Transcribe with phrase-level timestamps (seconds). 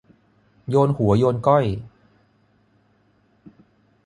[0.69, 1.65] โยนหัวโยนก้อย